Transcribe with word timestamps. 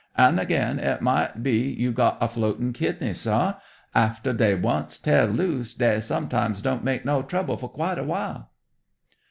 "An' 0.17 0.39
again, 0.39 0.79
it 0.79 1.03
might 1.03 1.43
be 1.43 1.59
you 1.61 1.91
got 1.91 2.17
a 2.19 2.27
floatin' 2.27 2.73
kidney, 2.73 3.13
sah. 3.13 3.57
Aftah 3.93 4.33
dey 4.35 4.55
once 4.55 4.97
teah 4.97 5.25
loose, 5.25 5.75
dey 5.75 5.99
sometimes 5.99 6.59
don't 6.59 6.83
make 6.83 7.05
no 7.05 7.21
trouble 7.21 7.55
for 7.55 7.69
quite 7.69 7.99
a 7.99 8.03
while." 8.03 8.49